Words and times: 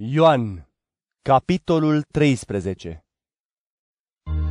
Ioan, 0.00 0.68
capitolul 1.22 2.02
13 2.10 3.04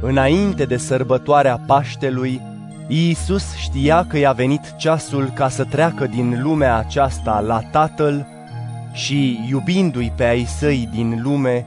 Înainte 0.00 0.64
de 0.64 0.76
sărbătoarea 0.76 1.58
Paștelui, 1.66 2.40
Iisus 2.88 3.54
știa 3.54 4.06
că 4.06 4.18
i-a 4.18 4.32
venit 4.32 4.76
ceasul 4.76 5.30
ca 5.34 5.48
să 5.48 5.64
treacă 5.64 6.06
din 6.06 6.42
lumea 6.42 6.76
aceasta 6.76 7.40
la 7.40 7.60
Tatăl 7.60 8.26
și, 8.92 9.46
iubindu-i 9.48 10.12
pe 10.16 10.24
ai 10.24 10.44
săi 10.44 10.88
din 10.92 11.22
lume, 11.22 11.66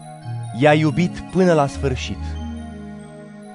i-a 0.60 0.74
iubit 0.74 1.20
până 1.32 1.54
la 1.54 1.68
sfârșit. 1.68 2.24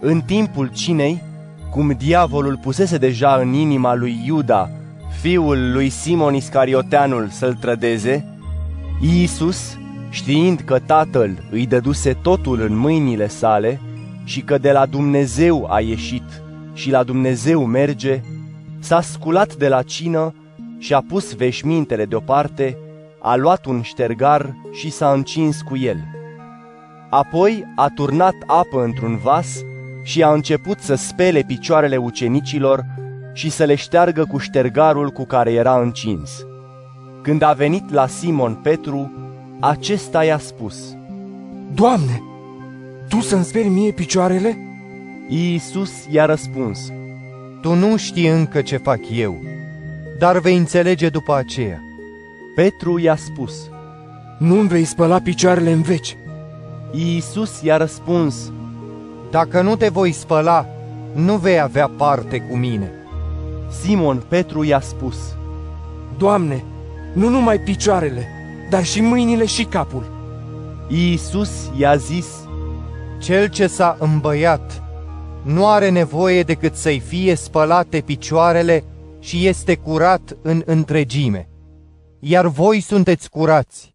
În 0.01 0.21
timpul 0.21 0.69
cinei, 0.69 1.23
cum 1.71 1.91
diavolul 1.91 2.59
pusese 2.59 2.99
deja 2.99 3.37
în 3.37 3.53
inima 3.53 3.95
lui 3.95 4.23
Iuda, 4.25 4.71
fiul 5.21 5.73
lui 5.73 5.89
Simon 5.89 6.35
Iscarioteanul, 6.35 7.29
să-l 7.29 7.55
trădeze, 7.55 8.39
Iisus, 9.01 9.79
știind 10.15 10.61
că 10.61 10.79
Tatăl 10.79 11.45
îi 11.51 11.67
dăduse 11.67 12.13
totul 12.13 12.61
în 12.61 12.77
mâinile 12.77 13.29
sale 13.29 13.81
și 14.25 14.41
că 14.41 14.59
de 14.59 14.73
la 14.73 14.87
Dumnezeu 14.87 15.67
a 15.71 15.81
ieșit 15.81 16.43
și 16.73 16.91
la 16.91 17.03
Dumnezeu 17.03 17.65
merge, 17.65 18.21
s-a 18.79 19.01
sculat 19.01 19.55
de 19.55 19.69
la 19.69 19.83
cină 19.83 20.35
și 20.79 20.95
a 20.95 21.05
pus 21.09 21.35
veșmintele 21.35 22.05
deoparte, 22.05 22.79
a 23.21 23.37
luat 23.37 23.65
un 23.67 23.83
ștergar 23.83 24.57
și 24.73 24.91
s-a 24.91 25.13
încins 25.13 25.61
cu 25.63 25.77
el. 25.77 25.97
Apoi 27.11 27.65
a 27.77 27.89
turnat 27.95 28.35
apă 28.47 28.83
într-un 28.85 29.17
vas 29.17 29.63
și 30.03 30.23
a 30.23 30.33
început 30.33 30.79
să 30.79 30.95
spele 30.95 31.45
picioarele 31.47 31.97
ucenicilor 31.97 32.85
și 33.33 33.51
să 33.51 33.65
le 33.65 33.75
șteargă 33.75 34.25
cu 34.25 34.39
ștergarul 34.39 35.11
cu 35.11 35.25
care 35.25 35.53
era 35.53 35.81
încins. 35.81 36.47
Când 37.23 37.43
a 37.43 37.53
venit 37.53 37.91
la 37.91 38.07
Simon 38.07 38.55
Petru, 38.55 39.24
acesta 39.69 40.25
i-a 40.25 40.39
spus, 40.39 40.97
Doamne, 41.75 42.23
Tu 43.09 43.21
să-mi 43.21 43.45
speli 43.45 43.69
mie 43.69 43.91
picioarele? 43.91 44.59
Iisus 45.29 45.91
i-a 46.11 46.25
răspuns, 46.25 46.93
Tu 47.63 47.75
nu 47.75 47.97
știi 47.97 48.29
încă 48.29 48.63
ce 48.63 48.77
fac 48.77 49.01
eu, 49.11 49.43
dar 50.19 50.39
vei 50.39 50.57
înțelege 50.57 51.09
după 51.09 51.35
aceea. 51.35 51.83
Petru 52.55 52.99
i-a 52.99 53.17
spus, 53.17 53.55
Nu-mi 54.39 54.69
vei 54.69 54.85
spăla 54.85 55.21
picioarele 55.21 55.73
în 55.73 55.83
veci. 55.83 56.17
Iisus 56.93 57.63
i-a 57.63 57.77
răspuns, 57.77 58.53
Dacă 59.31 59.63
nu 59.63 59.77
te 59.77 59.89
voi 59.89 60.13
spăla, 60.13 60.67
nu 61.15 61.37
vei 61.37 61.61
avea 61.61 61.91
parte 61.97 62.39
cu 62.41 62.57
mine. 62.57 62.93
Simon 63.83 64.23
Petru 64.29 64.65
i-a 64.65 64.81
spus, 64.81 65.17
Doamne, 66.19 66.65
nu 67.13 67.29
numai 67.29 67.59
picioarele, 67.59 68.34
dar 68.75 68.85
și 68.85 69.01
mâinile 69.01 69.47
și 69.47 69.65
capul. 69.65 70.07
Iisus 70.89 71.71
i-a 71.77 71.97
zis, 71.97 72.27
Cel 73.21 73.49
ce 73.49 73.67
s-a 73.67 73.97
îmbăiat 74.01 74.83
nu 75.45 75.69
are 75.69 75.91
nevoie 75.91 76.43
decât 76.43 76.75
să-i 76.75 77.01
fie 77.01 77.35
spălate 77.35 78.01
picioarele 78.01 78.85
și 79.19 79.47
este 79.47 79.77
curat 79.77 80.37
în 80.43 80.63
întregime. 80.67 81.49
Iar 82.21 82.47
voi 82.47 82.81
sunteți 82.81 83.31
curați, 83.31 83.95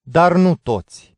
dar 0.00 0.34
nu 0.34 0.56
toți. 0.62 1.14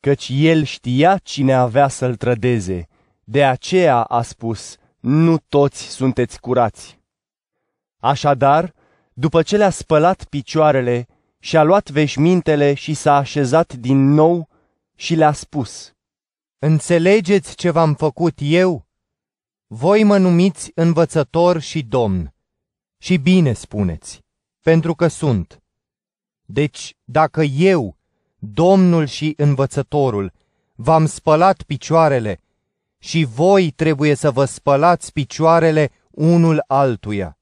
căci 0.00 0.30
el 0.32 0.62
știa 0.62 1.18
cine 1.22 1.52
avea 1.52 1.88
să-l 1.88 2.16
trădeze, 2.16 2.86
de 3.24 3.44
aceea 3.44 4.02
a 4.02 4.22
spus, 4.22 4.76
nu 5.00 5.38
toți 5.48 5.82
sunteți 5.82 6.40
curați. 6.40 6.98
Așadar, 7.98 8.72
după 9.12 9.42
ce 9.42 9.56
le-a 9.56 9.70
spălat 9.70 10.24
picioarele, 10.24 11.06
și-a 11.40 11.62
luat 11.62 11.90
veșmintele 11.90 12.74
și 12.74 12.94
s-a 12.94 13.16
așezat 13.16 13.72
din 13.72 14.12
nou 14.12 14.48
și 14.96 15.14
le-a 15.14 15.32
spus, 15.32 15.94
Înțelegeți 16.58 17.54
ce 17.54 17.70
v-am 17.70 17.94
făcut 17.94 18.38
eu? 18.40 18.86
Voi 19.66 20.02
mă 20.02 20.18
numiți 20.18 20.70
învățător 20.74 21.60
și 21.60 21.82
domn. 21.82 22.34
Și 22.98 23.16
bine 23.16 23.52
spuneți, 23.52 24.24
pentru 24.60 24.94
că 24.94 25.06
sunt. 25.06 25.62
Deci, 26.46 26.96
dacă 27.04 27.42
eu, 27.42 27.96
domnul 28.38 29.06
și 29.06 29.34
învățătorul, 29.36 30.32
v-am 30.74 31.06
spălat 31.06 31.62
picioarele, 31.62 32.40
și 32.98 33.24
voi 33.24 33.70
trebuie 33.70 34.14
să 34.14 34.30
vă 34.30 34.44
spălați 34.44 35.12
picioarele 35.12 35.90
unul 36.10 36.64
altuia. 36.66 37.38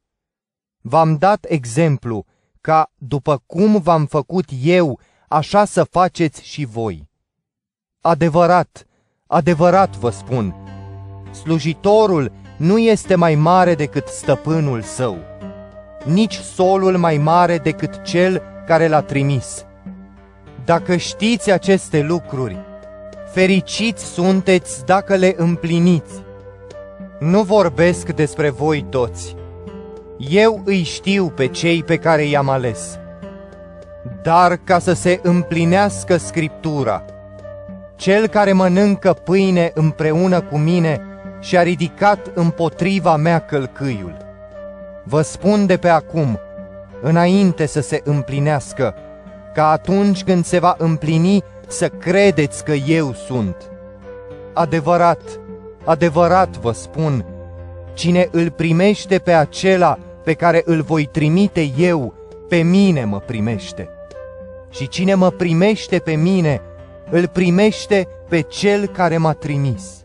V-am 0.81 1.17
dat 1.17 1.45
exemplu 1.49 2.27
ca, 2.69 2.91
după 2.95 3.43
cum 3.47 3.81
v-am 3.81 4.07
făcut 4.07 4.45
eu, 4.63 5.01
așa 5.29 5.65
să 5.65 5.85
faceți 5.85 6.45
și 6.45 6.65
voi. 6.65 7.09
Adevărat, 8.01 8.87
adevărat 9.27 9.97
vă 9.97 10.11
spun, 10.11 10.55
slujitorul 11.43 12.33
nu 12.57 12.79
este 12.79 13.15
mai 13.15 13.35
mare 13.35 13.75
decât 13.75 14.07
stăpânul 14.07 14.83
său, 14.83 15.17
nici 16.05 16.35
solul 16.35 16.97
mai 16.97 17.17
mare 17.17 17.59
decât 17.59 18.03
cel 18.03 18.43
care 18.67 18.89
l-a 18.89 19.03
trimis. 19.03 19.65
Dacă 20.65 20.97
știți 20.97 21.51
aceste 21.51 22.03
lucruri, 22.03 22.57
fericiți 23.33 24.05
sunteți 24.05 24.85
dacă 24.85 25.15
le 25.15 25.35
împliniți. 25.37 26.23
Nu 27.21 27.43
vorbesc 27.43 28.13
despre 28.13 28.51
voi 28.51 28.87
toți. 28.91 29.38
Eu 30.19 30.63
îi 30.65 30.83
știu 30.83 31.29
pe 31.29 31.47
cei 31.47 31.83
pe 31.83 31.97
care 31.97 32.23
i-am 32.23 32.49
ales. 32.49 32.99
Dar 34.23 34.57
ca 34.57 34.79
să 34.79 34.93
se 34.93 35.21
împlinească 35.23 36.17
Scriptura, 36.17 37.05
cel 37.97 38.27
care 38.27 38.53
mănâncă 38.53 39.13
pâine 39.13 39.71
împreună 39.75 40.41
cu 40.41 40.57
mine 40.57 41.01
și-a 41.41 41.63
ridicat 41.63 42.31
împotriva 42.35 43.17
mea 43.17 43.39
călcâiul. 43.39 44.17
Vă 45.05 45.23
spun 45.23 45.67
de 45.67 45.77
pe 45.77 45.89
acum, 45.89 46.39
înainte 47.03 47.67
să 47.67 47.81
se 47.81 48.01
împlinească, 48.05 48.95
ca 49.55 49.71
atunci 49.71 50.25
când 50.25 50.45
se 50.45 50.59
va 50.59 50.75
împlini 50.79 51.43
să 51.67 51.89
credeți 51.89 52.65
că 52.65 52.73
eu 52.73 53.13
sunt. 53.13 53.57
Adevărat, 54.53 55.21
adevărat 55.85 56.57
vă 56.57 56.73
spun, 56.73 57.25
cine 57.95 58.29
îl 58.31 58.51
primește 58.51 59.19
pe 59.19 59.33
acela 59.33 59.99
pe 60.29 60.35
care 60.35 60.63
îl 60.65 60.83
voi 60.83 61.05
trimite 61.05 61.71
eu, 61.77 62.15
pe 62.49 62.57
mine 62.57 63.05
mă 63.05 63.19
primește. 63.19 63.89
Și 64.71 64.89
cine 64.89 65.15
mă 65.15 65.31
primește 65.31 65.99
pe 65.99 66.15
mine, 66.15 66.61
îl 67.11 67.27
primește 67.27 68.09
pe 68.29 68.41
cel 68.41 68.87
care 68.87 69.17
m-a 69.17 69.33
trimis. 69.33 70.03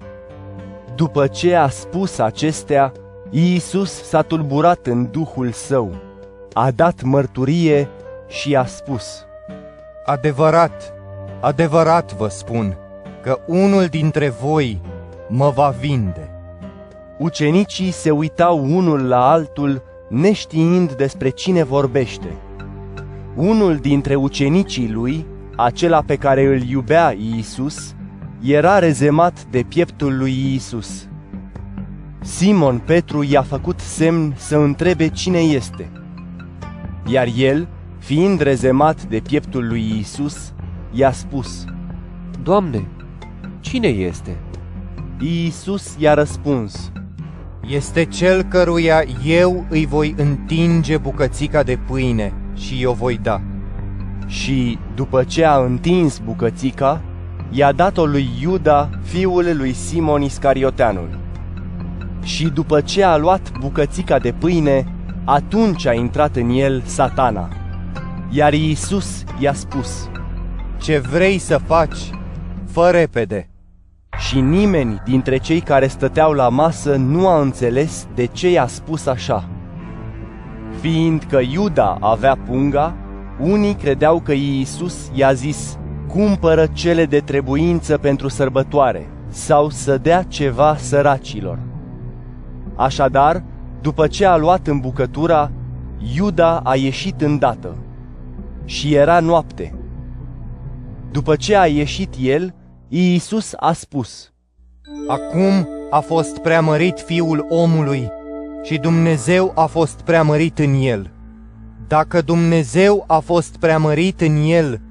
După 0.95 1.27
ce 1.27 1.55
a 1.55 1.69
spus 1.69 2.17
acestea, 2.17 2.91
Iisus 3.29 4.03
s-a 4.03 4.21
tulburat 4.21 4.87
în 4.87 5.11
duhul 5.11 5.51
său, 5.51 5.95
a 6.53 6.71
dat 6.71 7.01
mărturie 7.01 7.89
și 8.27 8.55
a 8.55 8.65
spus, 8.65 9.25
Adevărat, 10.05 10.93
adevărat 11.41 12.13
vă 12.13 12.27
spun 12.27 12.77
că 13.21 13.39
unul 13.47 13.85
dintre 13.85 14.29
voi 14.29 14.81
mă 15.27 15.49
va 15.49 15.69
vinde. 15.69 16.31
Ucenicii 17.17 17.91
se 17.91 18.11
uitau 18.11 18.75
unul 18.75 19.07
la 19.07 19.31
altul, 19.31 19.91
neștiind 20.13 20.91
despre 20.93 21.29
cine 21.29 21.63
vorbește. 21.63 22.37
Unul 23.35 23.75
dintre 23.75 24.15
ucenicii 24.15 24.91
lui, 24.91 25.25
acela 25.55 26.01
pe 26.01 26.15
care 26.15 26.45
îl 26.45 26.61
iubea 26.61 27.15
Iisus, 27.17 27.95
era 28.41 28.79
rezemat 28.79 29.45
de 29.45 29.65
pieptul 29.67 30.17
lui 30.17 30.31
Iisus. 30.31 31.07
Simon 32.21 32.81
Petru 32.85 33.23
i-a 33.23 33.41
făcut 33.41 33.79
semn 33.79 34.33
să 34.37 34.57
întrebe 34.57 35.07
cine 35.07 35.39
este. 35.39 35.91
Iar 37.05 37.27
el, 37.37 37.67
fiind 37.97 38.41
rezemat 38.41 39.03
de 39.03 39.19
pieptul 39.19 39.67
lui 39.67 39.81
Iisus, 39.95 40.53
i-a 40.91 41.11
spus, 41.11 41.65
Doamne, 42.43 42.87
cine 43.59 43.87
este? 43.87 44.37
Iisus 45.19 45.95
i-a 45.99 46.13
răspuns, 46.13 46.91
Este 47.67 48.05
cel 48.05 48.43
căruia 48.43 49.03
eu 49.25 49.65
îi 49.69 49.85
voi 49.85 50.13
întinge 50.17 50.97
bucățica 50.97 51.63
de 51.63 51.79
pâine 51.87 52.33
și 52.55 52.85
o 52.85 52.93
voi 52.93 53.17
da. 53.17 53.41
și, 54.27 54.77
după 54.95 55.23
ce 55.23 55.45
a 55.45 55.55
întins 55.55 56.19
bucățica, 56.19 57.01
i-a 57.51 57.71
dat-o 57.71 58.05
lui 58.05 58.29
Iuda, 58.41 58.89
fiul 59.03 59.57
lui 59.57 59.73
Simon 59.73 60.21
Iscarioteanul. 60.21 61.19
Și 62.23 62.45
după 62.45 62.81
ce 62.81 63.03
a 63.03 63.17
luat 63.17 63.51
bucățica 63.59 64.19
de 64.19 64.31
pâine, 64.31 64.85
atunci 65.23 65.85
a 65.85 65.93
intrat 65.93 66.35
în 66.35 66.49
el 66.49 66.81
satana. 66.85 67.49
Iar 68.29 68.53
Iisus 68.53 69.23
i-a 69.39 69.53
spus, 69.53 70.09
Ce 70.77 70.99
vrei 70.99 71.37
să 71.37 71.57
faci, 71.57 72.09
fă 72.71 72.89
repede. 72.89 73.52
Și 74.17 74.39
nimeni 74.39 75.01
dintre 75.05 75.37
cei 75.37 75.59
care 75.59 75.87
stăteau 75.87 76.31
la 76.31 76.49
masă 76.49 76.95
nu 76.95 77.27
a 77.27 77.41
înțeles 77.41 78.07
de 78.15 78.25
ce 78.25 78.51
i-a 78.51 78.67
spus 78.67 79.05
așa. 79.05 79.49
Fiindcă 80.79 81.39
Iuda 81.39 81.97
avea 81.99 82.37
punga, 82.45 82.95
unii 83.39 83.73
credeau 83.73 84.19
că 84.19 84.31
Iisus 84.31 85.11
i-a 85.13 85.33
zis, 85.33 85.77
cumpără 86.07 86.65
cele 86.65 87.05
de 87.05 87.19
trebuință 87.19 87.97
pentru 87.97 88.27
sărbătoare 88.27 89.09
sau 89.29 89.69
să 89.69 89.97
dea 89.97 90.23
ceva 90.23 90.75
săracilor. 90.75 91.59
Așadar, 92.75 93.43
după 93.81 94.07
ce 94.07 94.25
a 94.25 94.37
luat 94.37 94.67
în 94.67 94.79
bucătura, 94.79 95.51
Iuda 96.15 96.61
a 96.63 96.75
ieșit 96.75 97.21
îndată 97.21 97.77
și 98.65 98.93
era 98.93 99.19
noapte. 99.19 99.75
După 101.11 101.35
ce 101.35 101.57
a 101.57 101.65
ieșit 101.65 102.13
el, 102.19 102.53
Iisus 102.95 103.53
a 103.59 103.73
spus, 103.73 104.31
Acum 105.07 105.67
a 105.89 105.99
fost 105.99 106.37
preamărit 106.37 106.99
Fiul 106.99 107.45
omului 107.49 108.11
și 108.63 108.77
Dumnezeu 108.77 109.51
a 109.55 109.65
fost 109.65 110.01
preamărit 110.01 110.59
în 110.59 110.73
el. 110.73 111.11
Dacă 111.87 112.21
Dumnezeu 112.21 113.03
a 113.07 113.19
fost 113.19 113.57
preamărit 113.57 114.21
în 114.21 114.43
el 114.45 114.81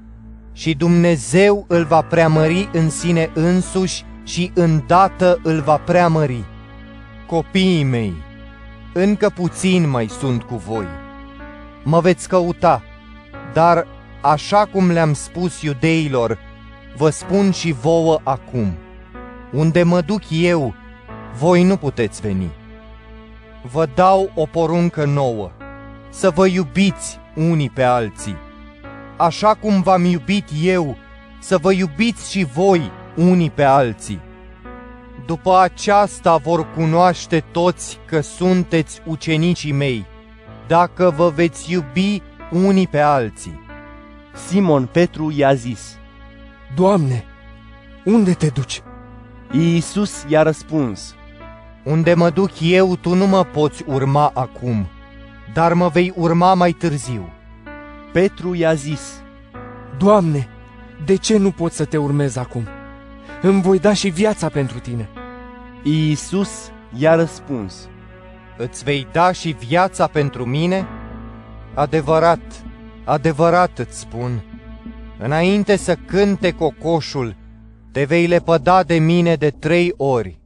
și 0.51 0.73
Dumnezeu 0.73 1.65
îl 1.67 1.83
va 1.83 2.01
preamări 2.01 2.69
în 2.73 2.89
sine 2.89 3.31
însuși 3.33 4.03
și 4.23 4.51
îndată 4.53 5.39
îl 5.43 5.61
va 5.61 5.77
preamări. 5.77 6.43
Copiii 7.27 7.83
mei, 7.83 8.13
încă 8.93 9.29
puțin 9.29 9.89
mai 9.89 10.07
sunt 10.07 10.43
cu 10.43 10.55
voi. 10.55 10.87
Mă 11.83 11.99
veți 11.99 12.27
căuta, 12.27 12.81
dar 13.53 13.87
așa 14.21 14.65
cum 14.71 14.91
le-am 14.91 15.13
spus 15.13 15.61
iudeilor, 15.61 16.51
vă 16.97 17.09
spun 17.09 17.51
și 17.51 17.71
vouă 17.71 18.19
acum. 18.23 18.77
Unde 19.51 19.83
mă 19.83 20.01
duc 20.01 20.21
eu, 20.29 20.73
voi 21.37 21.63
nu 21.63 21.77
puteți 21.77 22.21
veni. 22.21 22.49
Vă 23.71 23.87
dau 23.95 24.31
o 24.35 24.45
poruncă 24.45 25.05
nouă, 25.05 25.51
să 26.09 26.29
vă 26.29 26.47
iubiți 26.47 27.19
unii 27.35 27.69
pe 27.69 27.83
alții. 27.83 28.35
Așa 29.17 29.53
cum 29.53 29.81
v-am 29.81 30.05
iubit 30.05 30.49
eu, 30.63 30.97
să 31.39 31.57
vă 31.57 31.71
iubiți 31.71 32.31
și 32.31 32.43
voi 32.43 32.91
unii 33.15 33.49
pe 33.49 33.63
alții. 33.63 34.21
După 35.25 35.57
aceasta 35.59 36.37
vor 36.37 36.71
cunoaște 36.73 37.43
toți 37.51 37.99
că 38.05 38.21
sunteți 38.21 39.01
ucenicii 39.05 39.71
mei, 39.71 40.05
dacă 40.67 41.13
vă 41.15 41.29
veți 41.29 41.71
iubi 41.71 42.21
unii 42.51 42.87
pe 42.87 42.99
alții. 42.99 43.61
Simon 44.47 44.85
Petru 44.85 45.31
i-a 45.35 45.53
zis, 45.53 45.97
Doamne, 46.75 47.23
unde 48.05 48.33
te 48.33 48.47
duci? 48.47 48.81
Iisus 49.51 50.25
i-a 50.27 50.41
răspuns, 50.41 51.15
Unde 51.83 52.13
mă 52.13 52.29
duc 52.29 52.49
eu, 52.61 52.95
tu 52.95 53.13
nu 53.13 53.27
mă 53.27 53.43
poți 53.43 53.83
urma 53.87 54.31
acum, 54.33 54.87
dar 55.53 55.73
mă 55.73 55.87
vei 55.87 56.13
urma 56.15 56.53
mai 56.53 56.71
târziu. 56.71 57.29
Petru 58.13 58.53
i-a 58.53 58.73
zis, 58.73 59.21
Doamne, 59.97 60.47
de 61.05 61.15
ce 61.15 61.37
nu 61.37 61.51
pot 61.51 61.71
să 61.71 61.85
te 61.85 61.97
urmez 61.97 62.35
acum? 62.35 62.67
Îmi 63.41 63.61
voi 63.61 63.79
da 63.79 63.93
și 63.93 64.09
viața 64.09 64.49
pentru 64.49 64.79
tine. 64.79 65.09
Iisus 65.83 66.71
i-a 66.97 67.15
răspuns, 67.15 67.89
Îți 68.57 68.83
vei 68.83 69.07
da 69.11 69.31
și 69.31 69.55
viața 69.67 70.07
pentru 70.07 70.45
mine? 70.45 70.87
Adevărat, 71.73 72.63
adevărat 73.03 73.79
îți 73.79 73.99
spun, 73.99 74.43
înainte 75.23 75.75
să 75.75 75.95
cânte 76.05 76.51
cocoșul, 76.51 77.35
te 77.91 78.03
vei 78.03 78.27
lepăda 78.27 78.83
de 78.83 78.97
mine 78.97 79.35
de 79.35 79.49
trei 79.49 79.93
ori. 79.97 80.39